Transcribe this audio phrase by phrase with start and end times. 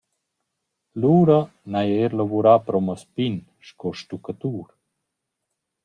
[1.01, 1.39] «Lura
[1.69, 3.35] n’haja eir lavurà pro meis pin
[3.67, 4.67] sco stuccatur.»